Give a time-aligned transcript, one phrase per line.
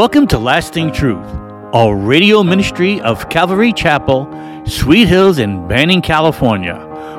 [0.00, 1.26] Welcome to Lasting Truth,
[1.74, 4.26] a radio ministry of Calvary Chapel,
[4.64, 6.76] Sweet Hills in Banning, California,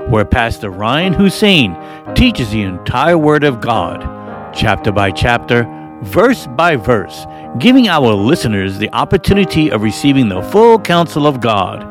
[0.09, 1.78] where Pastor Ryan Hussein
[2.15, 4.02] teaches the entire Word of God,
[4.52, 5.68] chapter by chapter,
[6.02, 7.28] verse by verse,
[7.60, 11.83] giving our listeners the opportunity of receiving the full counsel of God.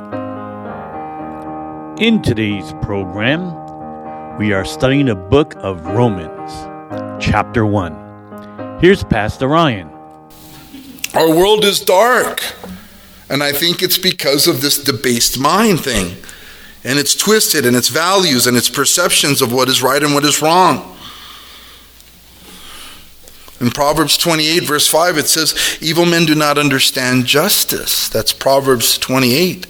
[2.00, 6.50] In today's program, we are studying the book of Romans,
[7.24, 8.78] chapter 1.
[8.80, 9.99] Here's Pastor Ryan.
[11.14, 12.42] Our world is dark.
[13.28, 16.16] And I think it's because of this debased mind thing.
[16.82, 20.24] And it's twisted and its values and its perceptions of what is right and what
[20.24, 20.96] is wrong.
[23.60, 28.08] In Proverbs 28, verse 5, it says, Evil men do not understand justice.
[28.08, 29.66] That's Proverbs 28,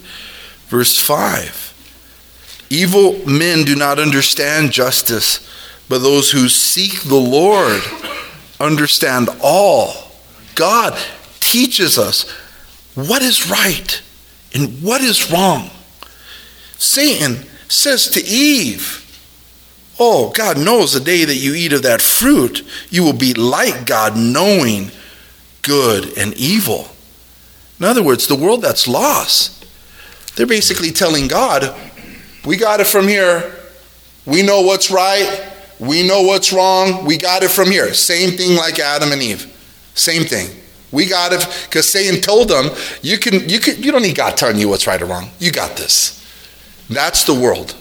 [0.67, 2.67] verse 5.
[2.69, 5.45] Evil men do not understand justice,
[5.89, 7.81] but those who seek the Lord
[8.61, 10.13] understand all.
[10.55, 10.97] God
[11.51, 12.29] teaches us
[12.95, 14.01] what is right
[14.53, 15.69] and what is wrong.
[16.77, 18.97] Satan says to Eve,
[19.99, 23.85] Oh, God knows the day that you eat of that fruit, you will be like
[23.85, 24.89] God, knowing
[25.61, 26.87] good and evil.
[27.79, 29.65] In other words, the world that's lost,
[30.35, 31.75] they're basically telling God,
[32.45, 33.55] We got it from here.
[34.25, 35.51] We know what's right.
[35.79, 37.05] We know what's wrong.
[37.05, 37.93] We got it from here.
[37.93, 39.47] Same thing like Adam and Eve.
[39.95, 40.60] Same thing.
[40.91, 42.69] We got it because Satan told them,
[43.01, 45.29] you can, you can, you don't need God telling you what's right or wrong.
[45.39, 46.17] You got this.
[46.89, 47.75] That's the world.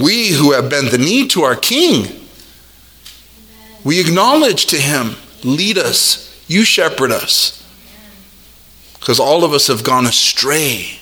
[0.00, 2.26] We who have bent the knee to our King,
[3.84, 7.54] we acknowledge to Him, lead us, you shepherd us.
[8.98, 10.98] Because all of us have gone astray.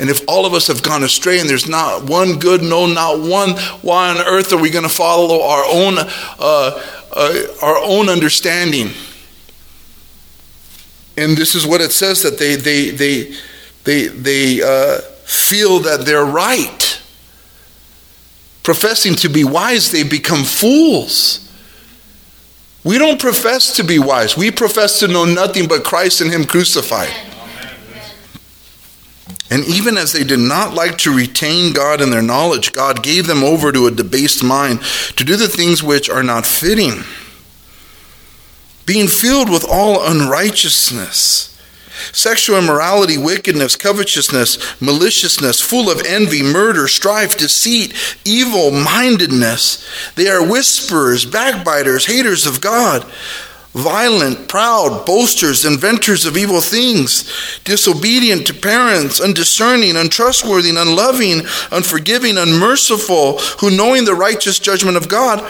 [0.00, 3.20] And if all of us have gone astray and there's not one good, no, not
[3.20, 3.50] one,
[3.82, 8.90] why on earth are we going to follow our own, uh, uh, our own understanding?
[11.16, 13.34] And this is what it says that they, they, they,
[13.84, 17.00] they, they uh, feel that they're right.
[18.62, 21.40] Professing to be wise, they become fools.
[22.82, 24.36] We don't profess to be wise.
[24.36, 27.14] We profess to know nothing but Christ and Him crucified.
[29.50, 33.26] And even as they did not like to retain God in their knowledge, God gave
[33.26, 34.82] them over to a debased mind
[35.16, 37.04] to do the things which are not fitting
[38.86, 41.50] being filled with all unrighteousness,
[42.12, 49.86] sexual immorality, wickedness, covetousness, maliciousness, full of envy, murder, strife, deceit, evil mindedness.
[50.14, 53.10] They are whisperers, backbiters, haters of God.
[53.72, 61.40] Violent, proud, boasters, inventors of evil things, disobedient to parents, undiscerning, untrustworthy, unloving,
[61.72, 65.40] unforgiving, unmerciful, who knowing the righteous judgment of God,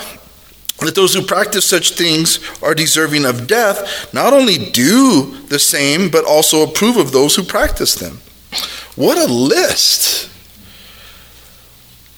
[0.81, 6.11] that those who practice such things are deserving of death not only do the same,
[6.11, 8.19] but also approve of those who practice them.
[8.97, 10.31] What a list!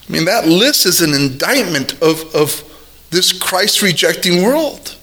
[0.07, 2.63] I mean, that list is an indictment of, of
[3.09, 4.95] this Christ rejecting world.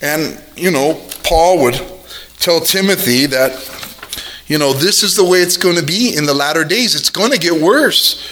[0.00, 1.80] And, you know, Paul would
[2.38, 3.52] tell Timothy that,
[4.48, 6.96] you know, this is the way it's going to be in the latter days.
[6.96, 8.28] It's going to get worse.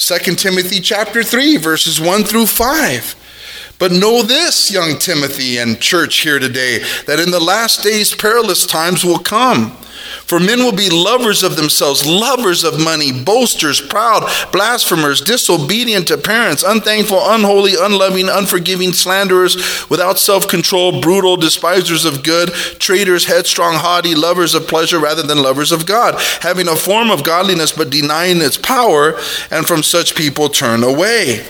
[0.00, 3.74] 2 Timothy chapter 3 verses 1 through 5.
[3.78, 8.64] But know this, young Timothy and church here today, that in the last days perilous
[8.64, 9.76] times will come.
[10.10, 16.18] For men will be lovers of themselves, lovers of money, boasters, proud, blasphemers, disobedient to
[16.18, 23.74] parents, unthankful, unholy, unloving, unforgiving, slanderers, without self control, brutal, despisers of good, traitors, headstrong,
[23.74, 27.90] haughty, lovers of pleasure rather than lovers of God, having a form of godliness but
[27.90, 29.18] denying its power,
[29.50, 31.46] and from such people turn away.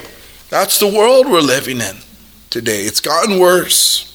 [0.51, 1.97] That's the world we're living in
[2.51, 2.83] today.
[2.83, 4.10] It's gotten worse.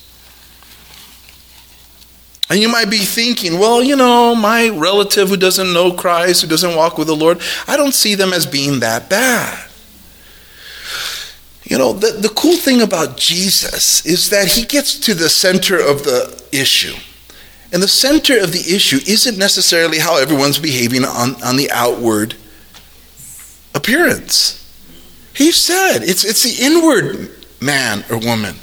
[2.49, 6.47] And you might be thinking, well, you know, my relative who doesn't know Christ, who
[6.47, 9.67] doesn't walk with the Lord, I don't see them as being that bad.
[11.63, 15.79] You know, the, the cool thing about Jesus is that he gets to the center
[15.79, 16.93] of the issue.
[17.73, 22.35] And the center of the issue isn't necessarily how everyone's behaving on, on the outward
[23.73, 24.61] appearance.
[25.33, 28.55] He said it's, it's the inward man or woman.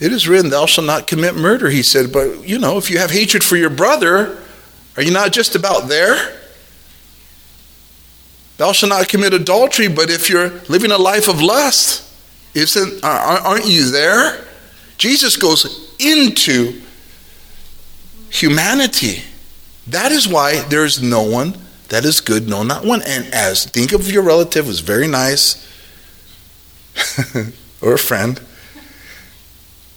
[0.00, 2.12] It is written, Thou shalt not commit murder, he said.
[2.12, 4.38] But, you know, if you have hatred for your brother,
[4.96, 6.36] are you not just about there?
[8.58, 12.04] Thou shalt not commit adultery, but if you're living a life of lust,
[12.54, 14.44] isn't, uh, aren't you there?
[14.98, 16.80] Jesus goes into
[18.30, 19.22] humanity.
[19.86, 21.54] That is why there is no one
[21.88, 23.02] that is good, no, not one.
[23.02, 25.66] And as think of your relative who's very nice,
[27.80, 28.40] or a friend,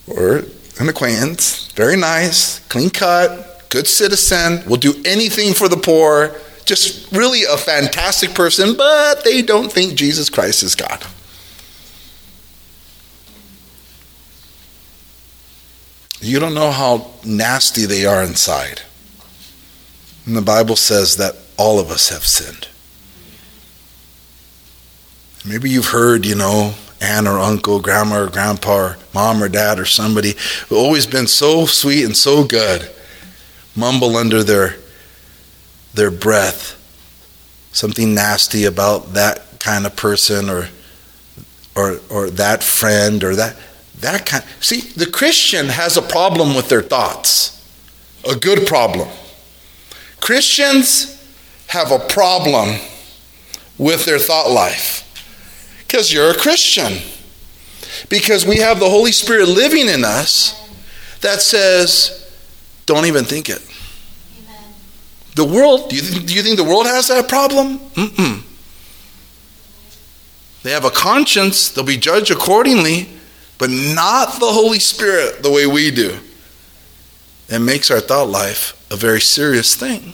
[0.08, 0.44] or
[0.80, 7.12] an acquaintance, very nice, clean cut, good citizen, will do anything for the poor, just
[7.12, 11.06] really a fantastic person, but they don't think Jesus Christ is God.
[16.22, 18.82] You don't know how nasty they are inside.
[20.26, 22.68] And the Bible says that all of us have sinned.
[25.44, 29.80] Maybe you've heard, you know, aunt or uncle, grandma or grandpa, or mom or dad
[29.80, 30.36] or somebody
[30.70, 32.90] who always been so sweet and so good
[33.76, 34.76] mumble under their
[35.94, 36.78] their breath
[37.74, 40.68] something nasty about that kind of person or
[41.76, 43.56] or or that friend or that
[44.00, 47.62] that kind see the christian has a problem with their thoughts
[48.30, 49.08] a good problem.
[50.20, 51.18] Christians
[51.68, 52.80] have a problem
[53.78, 55.08] with their thought life
[55.92, 57.00] because you're a Christian.
[58.08, 60.58] Because we have the Holy Spirit living in us
[61.20, 62.32] that says,
[62.86, 63.62] don't even think it.
[64.40, 64.74] Amen.
[65.36, 67.80] The world, do you, th- do you think the world has that problem?
[67.80, 68.42] Mm-mm.
[70.64, 73.10] They have a conscience, they'll be judged accordingly,
[73.58, 76.18] but not the Holy Spirit the way we do.
[77.50, 80.14] It makes our thought life a very serious thing.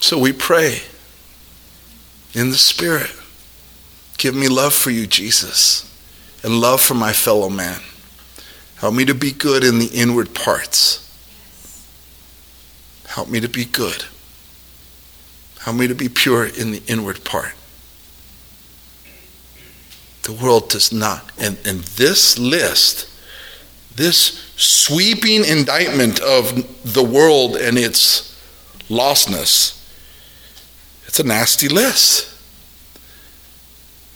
[0.00, 0.80] So we pray
[2.32, 3.10] in the Spirit.
[4.18, 5.90] Give me love for you, Jesus,
[6.42, 7.80] and love for my fellow man.
[8.76, 10.98] Help me to be good in the inward parts.
[13.06, 14.04] Help me to be good.
[15.60, 17.54] Help me to be pure in the inward part.
[20.22, 21.30] The world does not.
[21.38, 23.08] And, and this list,
[23.94, 28.36] this sweeping indictment of the world and its
[28.88, 29.78] lostness,
[31.06, 32.31] it's a nasty list.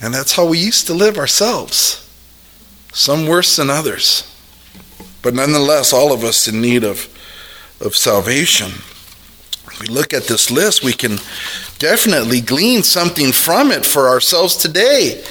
[0.00, 2.02] And that's how we used to live ourselves.
[2.92, 4.30] Some worse than others.
[5.22, 7.08] But nonetheless, all of us in need of,
[7.80, 8.72] of salvation.
[9.66, 11.18] If we look at this list, we can
[11.78, 15.24] definitely glean something from it for ourselves today.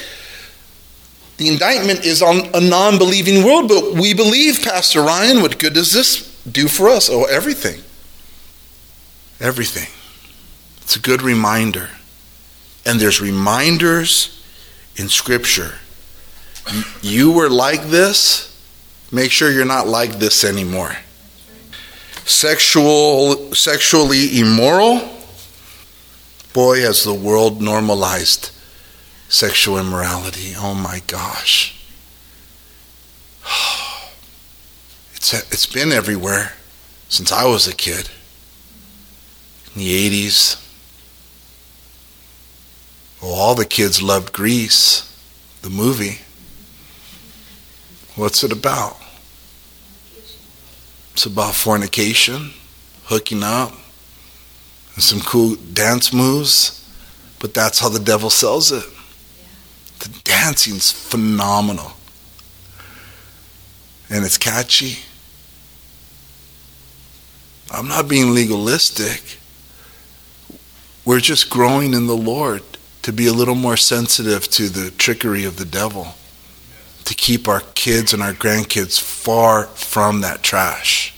[1.38, 5.73] The indictment is on a non believing world, but we believe, Pastor Ryan, what good
[5.73, 7.09] does this do for us?
[7.09, 7.81] Oh, everything.
[9.39, 9.91] Everything.
[10.81, 11.89] It's a good reminder.
[12.85, 14.44] And there's reminders
[14.95, 15.75] in Scripture.
[17.01, 18.51] You were like this,
[19.12, 20.97] make sure you're not like this anymore.
[22.25, 25.09] Sexual, sexually immoral,
[26.53, 28.51] boy, has the world normalized
[29.30, 30.53] sexual immorality.
[30.57, 31.74] Oh my gosh.
[35.15, 36.53] It's, it's been everywhere
[37.09, 38.12] since I was a kid.
[39.74, 40.64] In the 80s,
[43.25, 45.12] well, all the kids loved Grease,
[45.63, 46.19] the movie.
[48.16, 48.98] What's it about?
[51.13, 52.51] It's about fornication,
[53.06, 53.72] hooking up,
[54.94, 56.88] and some cool dance moves,
[57.39, 58.86] but that's how the devil sells it.
[60.01, 61.94] The dancing's phenomenal.
[64.08, 65.00] And it's catchy.
[67.72, 69.39] I'm not being legalistic.
[71.03, 72.62] We're just growing in the Lord
[73.05, 76.15] to be a little more sensitive to the trickery of the devil,
[77.03, 81.13] to keep our kids and our grandkids far from that trash.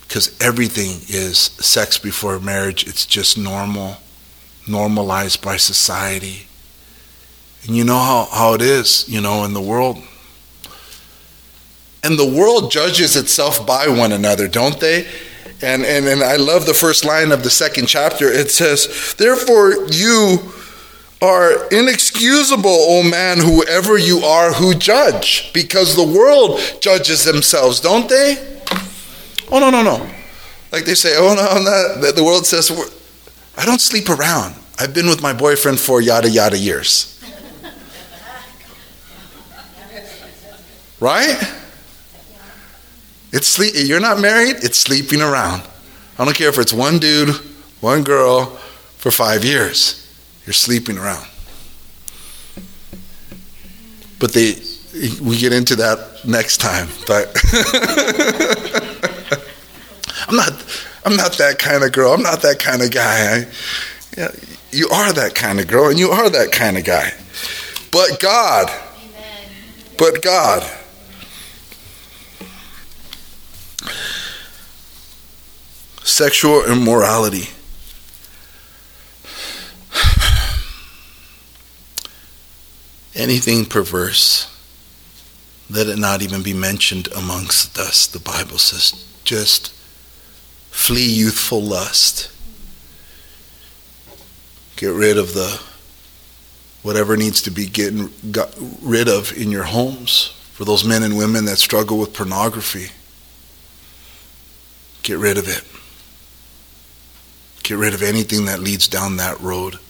[0.00, 3.98] Because everything is sex before marriage, it's just normal,
[4.66, 6.46] normalized by society.
[7.66, 9.98] And you know how, how it is, you know, in the world.
[12.02, 15.06] And the world judges itself by one another, don't they?
[15.62, 18.26] And, and, and I love the first line of the second chapter.
[18.26, 20.52] It says, Therefore, you
[21.22, 28.08] are inexcusable, O man, whoever you are who judge, because the world judges themselves, don't
[28.08, 28.58] they?
[29.50, 30.06] Oh, no, no, no.
[30.72, 32.14] Like they say, oh, no, I'm not.
[32.14, 32.70] The world says,
[33.56, 34.54] I don't sleep around.
[34.78, 37.12] I've been with my boyfriend for yada, yada years.
[40.98, 41.36] Right?
[43.36, 43.74] It's sleep.
[43.76, 44.64] You're not married.
[44.64, 45.62] It's sleeping around.
[46.18, 47.34] I don't care if it's one dude,
[47.82, 48.46] one girl,
[48.96, 50.10] for five years.
[50.46, 51.26] You're sleeping around.
[54.18, 54.54] But they,
[55.20, 56.88] we get into that next time.
[57.06, 57.36] But
[60.28, 60.52] I'm not,
[61.04, 62.14] I'm not that kind of girl.
[62.14, 63.34] I'm not that kind of guy.
[63.34, 63.46] I,
[64.16, 64.30] yeah,
[64.72, 67.12] you are that kind of girl, and you are that kind of guy.
[67.92, 69.50] But God, Amen.
[69.98, 70.62] but God
[76.06, 77.48] sexual immorality.
[83.14, 84.52] anything perverse,
[85.68, 89.04] let it not even be mentioned amongst us, the Bible says.
[89.24, 89.72] Just
[90.70, 92.30] flee youthful lust.
[94.76, 95.60] Get rid of the
[96.82, 101.18] whatever needs to be getting got rid of in your homes for those men and
[101.18, 102.92] women that struggle with pornography.
[105.02, 105.64] Get rid of it.
[107.66, 109.80] Get rid of anything that leads down that road.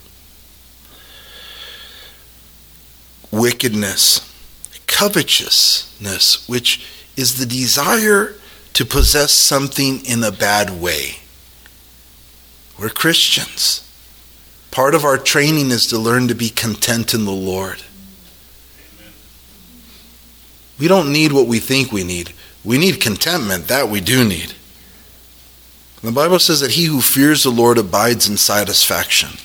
[3.30, 4.23] Wickedness,
[4.87, 6.87] covetousness, which
[7.18, 8.35] is the desire
[8.73, 11.16] to possess something in a bad way.
[12.80, 13.87] We're Christians.
[14.71, 17.83] Part of our training is to learn to be content in the Lord.
[20.78, 22.33] We don't need what we think we need.
[22.64, 23.68] We need contentment.
[23.68, 24.54] That we do need.
[26.02, 29.38] The Bible says that he who fears the Lord abides in satisfaction.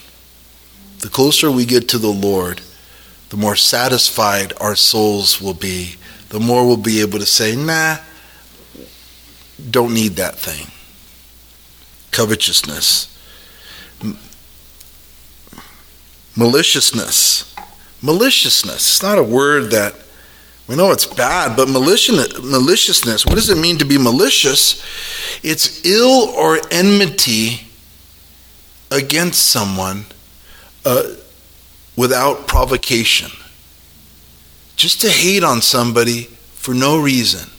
[0.99, 2.61] The closer we get to the Lord,
[3.29, 5.95] the more satisfied our souls will be.
[6.29, 7.97] The more we'll be able to say, nah,
[9.69, 10.67] don't need that thing.
[12.11, 13.07] Covetousness.
[16.35, 17.55] Maliciousness.
[18.01, 18.75] Maliciousness.
[18.75, 19.95] It's not a word that
[20.71, 24.81] we know it's bad, but maliciousness, what does it mean to be malicious?
[25.43, 27.67] It's ill or enmity
[28.89, 30.05] against someone
[30.85, 31.09] uh,
[31.97, 33.31] without provocation.
[34.77, 36.23] Just to hate on somebody
[36.53, 37.49] for no reason.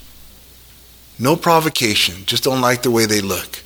[1.18, 2.24] No provocation.
[2.24, 3.62] Just don't like the way they look.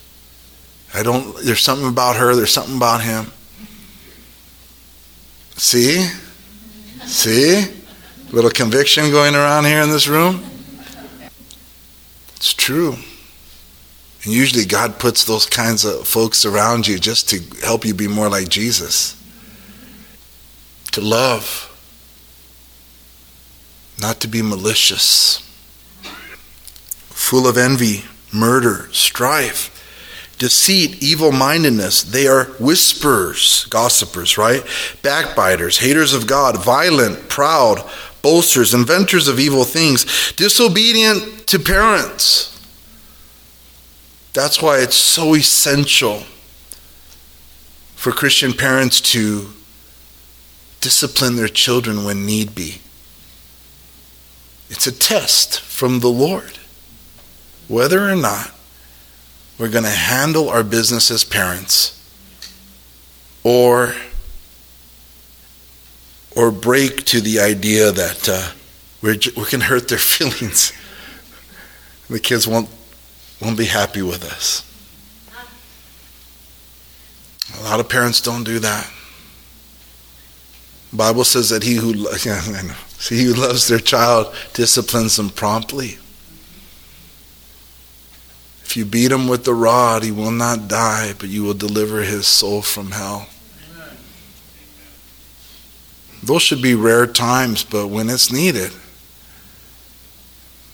[0.92, 3.26] I don't, there's something about her, there's something about him.
[5.54, 6.04] See?
[7.04, 7.75] See?
[8.32, 10.44] Little conviction going around here in this room?
[12.36, 12.94] It's true.
[14.24, 18.08] And usually God puts those kinds of folks around you just to help you be
[18.08, 19.14] more like Jesus.
[20.92, 21.72] To love,
[24.00, 25.38] not to be malicious,
[27.10, 29.72] full of envy, murder, strife
[30.38, 32.02] deceit, evil mindedness.
[32.02, 34.62] They are whisperers, gossipers, right?
[35.02, 37.88] Backbiters, haters of God, violent, proud,
[38.26, 42.60] boasters, inventors of evil things, disobedient to parents.
[44.32, 46.24] That's why it's so essential
[47.94, 49.50] for Christian parents to
[50.80, 52.80] discipline their children when need be.
[54.70, 56.58] It's a test from the Lord.
[57.68, 58.50] Whether or not
[59.56, 61.92] we're going to handle our business as parents
[63.44, 63.94] or
[66.36, 68.52] or break to the idea that uh,
[69.02, 70.72] we're, we can hurt their feelings.
[72.08, 72.68] the kids won't,
[73.40, 74.62] won't be happy with us.
[77.58, 78.90] A lot of parents don't do that.
[80.90, 81.92] The Bible says that he who,
[83.00, 85.98] he who loves their child disciplines them promptly.
[88.62, 92.02] If you beat him with the rod, he will not die, but you will deliver
[92.02, 93.28] his soul from hell.
[96.26, 98.72] Those should be rare times, but when it's needed,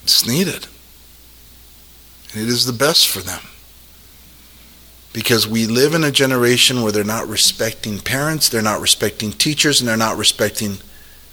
[0.03, 0.67] it's needed.
[2.33, 3.43] And it is the best for them.
[5.13, 9.79] Because we live in a generation where they're not respecting parents, they're not respecting teachers,
[9.79, 10.79] and they're not respecting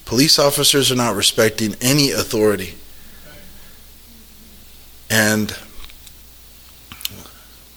[0.03, 2.75] police officers, they're not respecting any authority.
[5.09, 5.57] And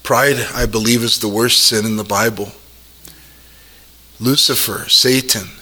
[0.02, 2.50] pride, I believe, is the worst sin in the Bible.
[4.18, 5.61] Lucifer, Satan,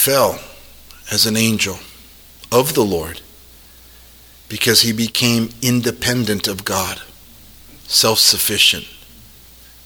[0.00, 0.40] fell
[1.10, 1.78] as an angel
[2.50, 3.20] of the Lord
[4.48, 7.02] because he became independent of God,
[7.86, 8.86] self sufficient.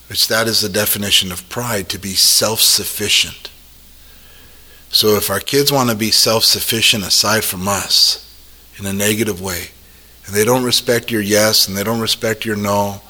[0.08, 3.50] Which that is the definition of pride, to be self sufficient.
[4.90, 8.20] So if our kids want to be self sufficient aside from us
[8.78, 9.70] in a negative way,
[10.26, 13.00] and they don't respect your yes and they don't respect your no,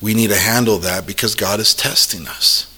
[0.00, 2.73] we need to handle that because God is testing us.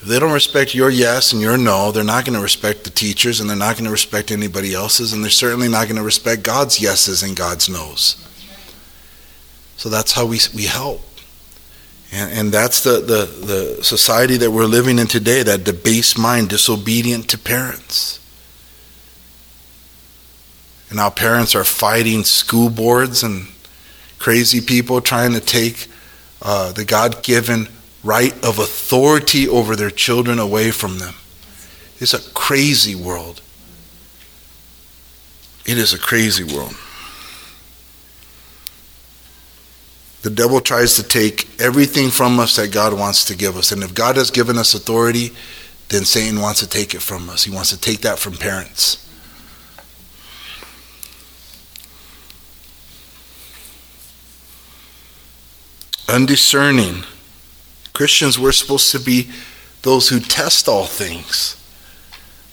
[0.00, 2.90] If they don't respect your yes and your no, they're not going to respect the
[2.90, 6.02] teachers and they're not going to respect anybody else's, and they're certainly not going to
[6.02, 8.22] respect God's yeses and God's nos.
[9.76, 11.02] So that's how we, we help.
[12.12, 16.50] And, and that's the, the, the society that we're living in today, that debased mind,
[16.50, 18.20] disobedient to parents.
[20.88, 23.48] And now parents are fighting school boards and
[24.18, 25.88] crazy people trying to take
[26.42, 27.68] uh, the God given
[28.06, 31.14] right of authority over their children away from them.
[31.98, 33.42] It's a crazy world.
[35.66, 36.76] It is a crazy world.
[40.22, 43.72] The devil tries to take everything from us that God wants to give us.
[43.72, 45.30] And if God has given us authority,
[45.88, 47.44] then Satan wants to take it from us.
[47.44, 49.02] He wants to take that from parents.
[56.08, 57.02] Undiscerning.
[57.96, 59.30] Christians, we're supposed to be
[59.80, 61.56] those who test all things.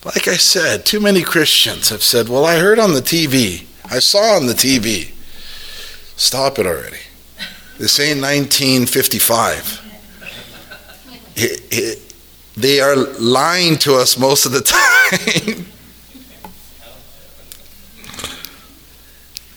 [0.02, 3.98] Like I said, too many Christians have said, Well, I heard on the TV, I
[3.98, 5.12] saw on the TV.
[6.16, 6.96] Stop it already.
[7.76, 9.82] This ain't 1955.
[11.36, 12.14] It, it,
[12.56, 15.66] they are lying to us most of the time.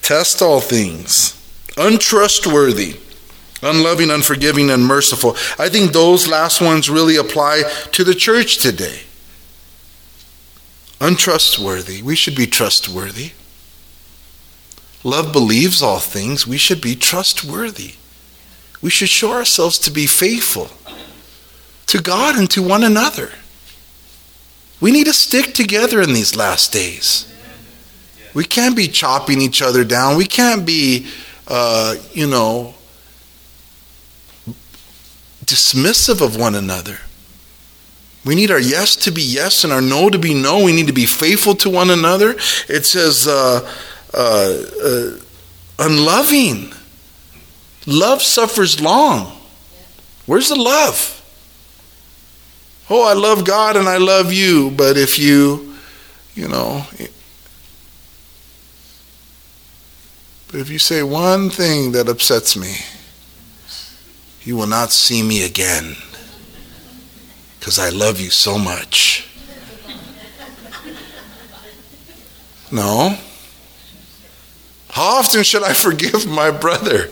[0.01, 1.33] Test all things.
[1.77, 2.97] Untrustworthy,
[3.61, 5.35] unloving, unforgiving, unmerciful.
[5.57, 9.01] I think those last ones really apply to the church today.
[10.99, 12.01] Untrustworthy.
[12.01, 13.31] We should be trustworthy.
[15.03, 16.47] Love believes all things.
[16.47, 17.93] We should be trustworthy.
[18.81, 20.69] We should show ourselves to be faithful
[21.87, 23.31] to God and to one another.
[24.79, 27.31] We need to stick together in these last days.
[28.33, 30.17] We can't be chopping each other down.
[30.17, 31.07] We can't be,
[31.47, 32.75] uh, you know,
[35.47, 36.99] dismissive of one another.
[38.23, 40.63] We need our yes to be yes and our no to be no.
[40.63, 42.31] We need to be faithful to one another.
[42.67, 43.67] It says, uh,
[44.13, 45.19] uh, uh
[45.79, 46.73] unloving.
[47.85, 49.37] Love suffers long.
[50.25, 51.13] Where's the love?
[52.89, 55.75] Oh, I love God and I love you, but if you,
[56.35, 56.85] you know,
[60.47, 62.75] but if you say one thing that upsets me,
[64.47, 65.93] you will not see me again
[67.59, 69.27] because I love you so much.
[72.71, 73.17] No.
[74.89, 77.09] How often should I forgive my brother?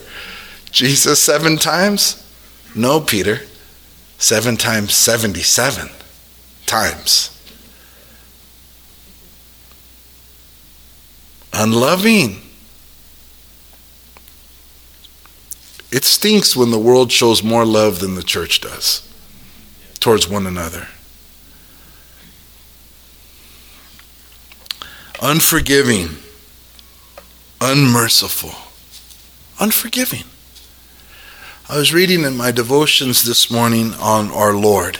[0.71, 2.25] Jesus, seven times?
[2.73, 3.41] No, Peter.
[4.17, 5.89] Seven times 77
[6.65, 7.37] times.
[11.51, 12.44] Unloving.
[15.91, 19.07] It stinks when the world shows more love than the church does
[19.99, 20.87] towards one another.
[25.21, 26.17] Unforgiving,
[27.61, 28.53] unmerciful,
[29.59, 30.25] unforgiving.
[31.67, 34.99] I was reading in my devotions this morning on our Lord.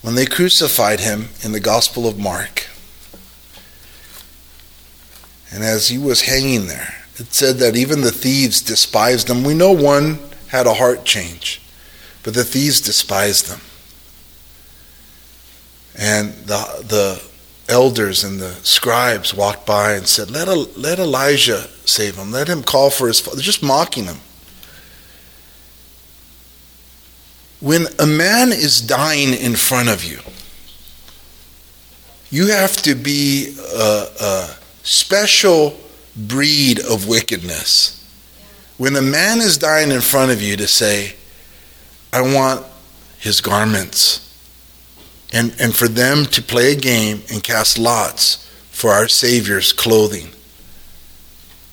[0.00, 2.68] When they crucified him in the Gospel of Mark,
[5.52, 9.44] and as he was hanging there, it said that even the thieves despised them.
[9.44, 11.60] We know one had a heart change,
[12.22, 13.60] but the thieves despised them.
[15.98, 17.22] And the, the
[17.68, 20.48] elders and the scribes walked by and said, let,
[20.78, 22.32] let Elijah save him.
[22.32, 23.36] Let him call for his father.
[23.36, 24.18] They're just mocking him.
[27.60, 30.18] When a man is dying in front of you,
[32.30, 35.78] you have to be a, a special
[36.16, 37.98] breed of wickedness.
[38.78, 41.14] When a man is dying in front of you to say,
[42.12, 42.66] I want
[43.18, 44.28] his garments,
[45.32, 50.28] and, and for them to play a game and cast lots for our Savior's clothing.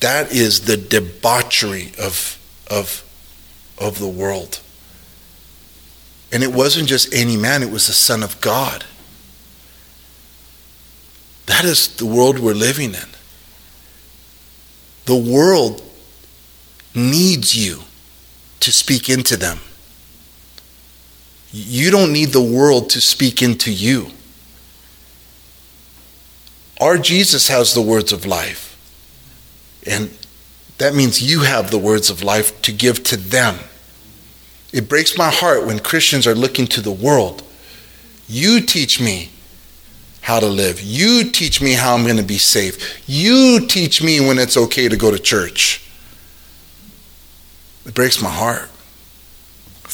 [0.00, 2.38] That is the debauchery of,
[2.70, 3.04] of,
[3.78, 4.60] of the world.
[6.32, 8.84] And it wasn't just any man, it was the Son of God.
[11.46, 13.08] That is the world we're living in.
[15.10, 15.82] The world
[16.94, 17.80] needs you
[18.60, 19.58] to speak into them.
[21.50, 24.12] You don't need the world to speak into you.
[26.80, 28.78] Our Jesus has the words of life.
[29.84, 30.16] And
[30.78, 33.58] that means you have the words of life to give to them.
[34.72, 37.42] It breaks my heart when Christians are looking to the world.
[38.28, 39.30] You teach me
[40.22, 40.80] how to live.
[40.80, 43.02] You teach me how I'm going to be safe.
[43.08, 45.86] You teach me when it's okay to go to church.
[47.86, 48.68] It breaks my heart.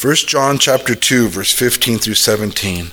[0.00, 2.88] 1 John chapter 2 verse 15 through 17.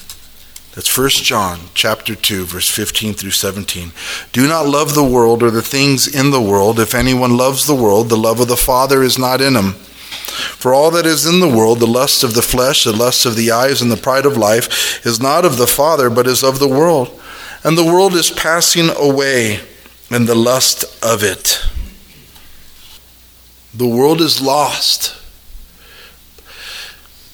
[0.73, 3.91] That's 1 John chapter 2 verse 15 through 17.
[4.31, 6.79] Do not love the world or the things in the world.
[6.79, 9.73] If anyone loves the world, the love of the Father is not in him.
[9.73, 13.35] For all that is in the world, the lust of the flesh, the lust of
[13.35, 16.57] the eyes, and the pride of life, is not of the Father, but is of
[16.57, 17.19] the world.
[17.63, 19.61] And the world is passing away,
[20.09, 21.61] and the lust of it.
[23.73, 25.15] The world is lost,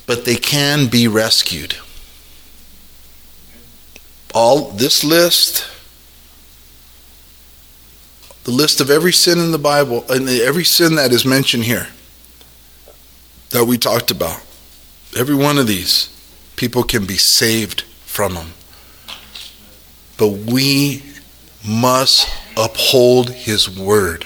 [0.06, 1.76] but they can be rescued.
[4.34, 5.68] All this list,
[8.44, 11.88] the list of every sin in the Bible, and every sin that is mentioned here
[13.50, 14.42] that we talked about.
[15.18, 16.16] Every one of these
[16.56, 18.54] people can be saved from them.
[20.20, 21.02] But we
[21.66, 24.26] must uphold his word.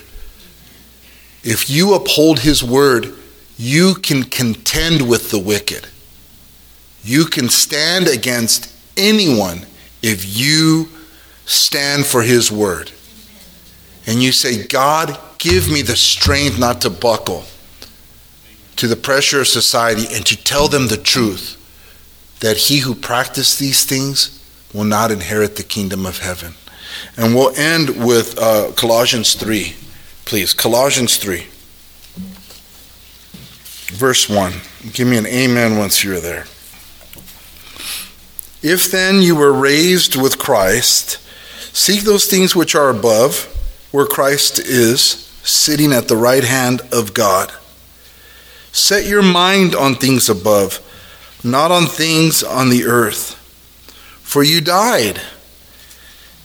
[1.43, 3.13] If you uphold his word,
[3.57, 5.87] you can contend with the wicked.
[7.03, 9.65] You can stand against anyone
[10.01, 10.89] if you
[11.45, 12.91] stand for his word.
[14.07, 17.45] And you say, God, give me the strength not to buckle
[18.75, 21.59] to the pressure of society and to tell them the truth
[22.39, 24.42] that he who practices these things
[24.73, 26.55] will not inherit the kingdom of heaven.
[27.17, 29.75] And we'll end with uh, Colossians 3.
[30.25, 31.47] Please, Colossians 3.
[33.95, 34.53] Verse 1.
[34.91, 36.45] Give me an amen once you're there.
[38.63, 41.19] If then you were raised with Christ,
[41.75, 43.45] seek those things which are above,
[43.91, 45.01] where Christ is,
[45.43, 47.51] sitting at the right hand of God.
[48.71, 50.79] Set your mind on things above,
[51.43, 53.39] not on things on the earth.
[54.33, 55.21] For you died,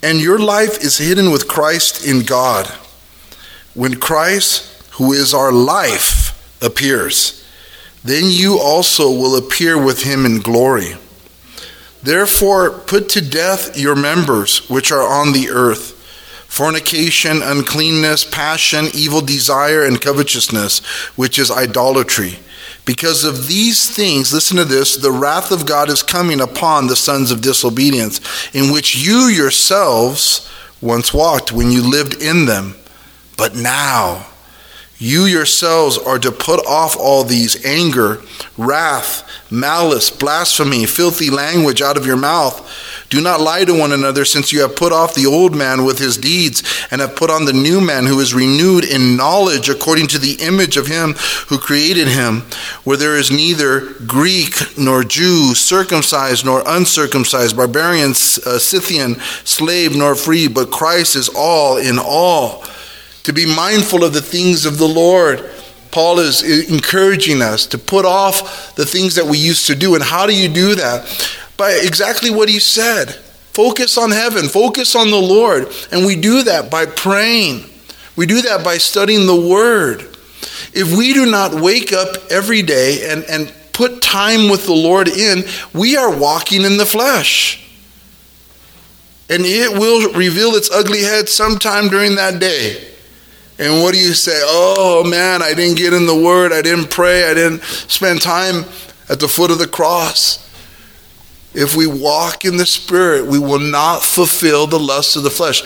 [0.03, 2.67] and your life is hidden with Christ in God.
[3.73, 7.43] When Christ, who is our life, appears,
[8.05, 10.97] then you also will appear with him in glory.
[12.03, 15.95] Therefore, put to death your members which are on the earth
[16.47, 20.81] fornication, uncleanness, passion, evil desire, and covetousness,
[21.17, 22.39] which is idolatry.
[22.89, 26.97] Because of these things, listen to this, the wrath of God is coming upon the
[26.97, 28.19] sons of disobedience,
[28.55, 32.77] in which you yourselves once walked when you lived in them.
[33.37, 34.27] But now,
[34.97, 38.23] you yourselves are to put off all these anger,
[38.57, 42.67] wrath, malice, blasphemy, filthy language out of your mouth.
[43.11, 45.99] Do not lie to one another, since you have put off the old man with
[45.99, 50.09] his deeds, and have put on the new man who is renewed in knowledge according
[50.09, 51.15] to the image of him
[51.49, 52.43] who created him,
[52.85, 60.15] where there is neither Greek nor Jew, circumcised nor uncircumcised, barbarian, uh, Scythian, slave nor
[60.15, 62.65] free, but Christ is all in all.
[63.23, 65.51] To be mindful of the things of the Lord.
[65.91, 69.95] Paul is encouraging us to put off the things that we used to do.
[69.95, 71.07] And how do you do that?
[71.59, 73.11] By exactly what he said.
[73.53, 75.67] Focus on heaven, focus on the Lord.
[75.91, 77.65] And we do that by praying.
[78.17, 80.03] We do that by studying the Word.
[80.73, 85.09] If we do not wake up every day and, and put time with the Lord
[85.09, 85.45] in,
[85.75, 87.65] we are walking in the flesh.
[89.29, 92.89] And it will reveal its ugly head sometime during that day.
[93.59, 94.41] And what do you say?
[94.45, 98.65] Oh man, I didn't get in the Word, I didn't pray, I didn't spend time
[99.09, 100.48] at the foot of the cross.
[101.55, 105.63] If we walk in the Spirit, we will not fulfill the lusts of the flesh.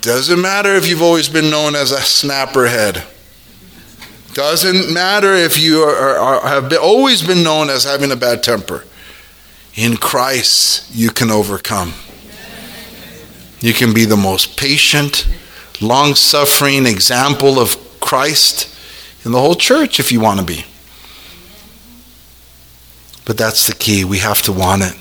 [0.00, 3.04] Doesn't matter if you've always been known as a snapperhead.
[4.34, 8.42] Doesn't matter if you are, are, have been, always been known as having a bad
[8.42, 8.84] temper.
[9.74, 11.94] In Christ, you can overcome.
[13.60, 15.26] You can be the most patient,
[15.80, 18.72] long suffering example of Christ
[19.24, 20.64] in the whole church if you want to be.
[23.26, 24.04] But that's the key.
[24.04, 24.96] We have to want it.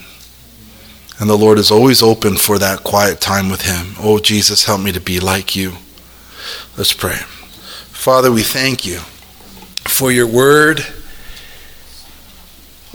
[1.17, 3.95] And the Lord is always open for that quiet time with Him.
[3.99, 5.73] Oh, Jesus, help me to be like you.
[6.75, 7.19] Let's pray.
[7.91, 8.99] Father, we thank you
[9.85, 10.85] for your word.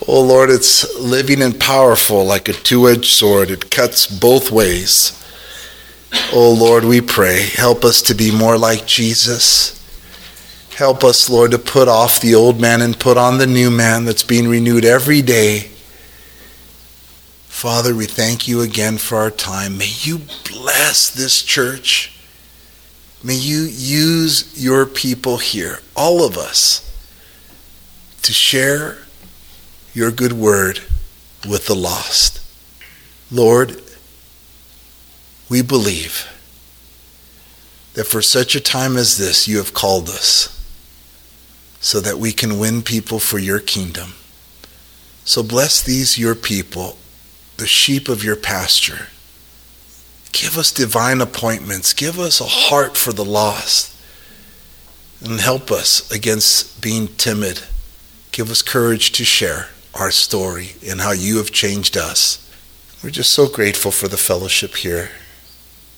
[0.07, 5.17] Oh, Lord, it's living and powerful like a two edged sword, it cuts both ways.
[6.33, 7.47] Oh, Lord, we pray.
[7.47, 9.80] Help us to be more like Jesus.
[10.81, 14.07] Help us, Lord, to put off the old man and put on the new man
[14.07, 15.69] that's being renewed every day.
[17.49, 19.77] Father, we thank you again for our time.
[19.77, 22.19] May you bless this church.
[23.23, 26.91] May you use your people here, all of us,
[28.23, 29.01] to share
[29.93, 30.81] your good word
[31.47, 32.41] with the lost.
[33.31, 33.83] Lord,
[35.51, 36.27] we believe
[37.93, 40.57] that for such a time as this, you have called us
[41.81, 44.13] so that we can win people for your kingdom.
[45.25, 46.99] So bless these, your people,
[47.57, 49.09] the sheep of your pasture.
[50.33, 51.93] Give us divine appointments.
[51.93, 53.97] Give us a heart for the lost.
[55.23, 57.63] And help us against being timid.
[58.33, 62.47] Give us courage to share our story and how you have changed us.
[63.03, 65.11] We're just so grateful for the fellowship here.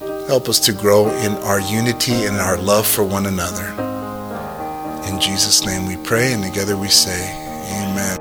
[0.00, 3.91] Help us to grow in our unity and our love for one another.
[5.06, 7.32] In Jesus' name we pray, and together we say,
[7.82, 8.18] Amen.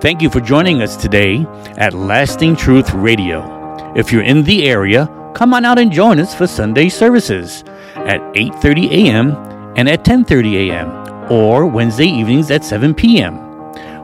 [0.00, 3.92] Thank you for joining us today at Lasting Truth Radio.
[3.94, 7.64] If you're in the area, come on out and join us for Sunday services
[7.94, 9.30] at 8:30 a.m.
[9.76, 11.32] and at 10:30 a.m.
[11.32, 13.40] or Wednesday evenings at 7 p.m.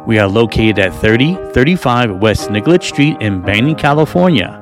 [0.06, 4.58] We are located at 3035 West Nicolet Street in Banning, California.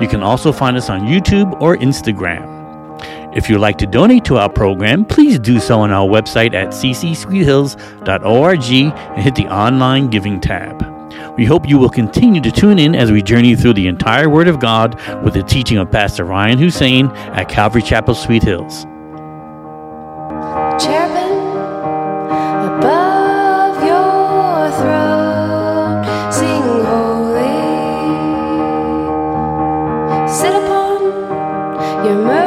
[0.00, 2.59] You can also find us on YouTube or Instagram.
[3.32, 6.68] If you'd like to donate to our program, please do so on our website at
[6.68, 10.84] ccsweethills.org and hit the online giving tab.
[11.36, 14.48] We hope you will continue to tune in as we journey through the entire Word
[14.48, 18.86] of God with the teaching of Pastor Ryan Hussein at Calvary Chapel, Sweet Hills.
[30.30, 31.02] Sit upon
[32.04, 32.39] your mercy.